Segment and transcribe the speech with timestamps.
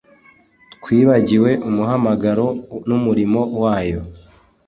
[0.75, 2.47] twibagiwe umuhamagaro
[2.87, 3.99] n’umurimo wayo